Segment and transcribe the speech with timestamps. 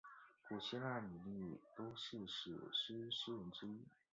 [0.47, 2.59] 古希腊米利都的史诗
[3.11, 3.83] 诗人之一。